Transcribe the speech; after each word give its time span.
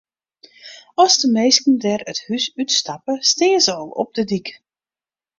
As 1.03 1.13
de 1.21 1.27
minsken 1.35 1.73
dêr 1.83 2.01
it 2.11 2.19
hûs 2.25 2.45
út 2.61 2.69
stappe, 2.79 3.13
stean 3.31 3.59
se 3.65 3.71
al 3.81 3.89
op 4.01 4.09
de 4.15 4.23
dyk. 4.29 4.47